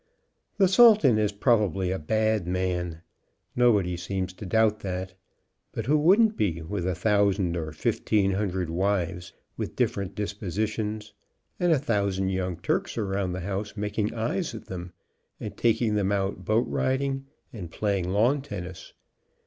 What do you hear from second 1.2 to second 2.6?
probably a bad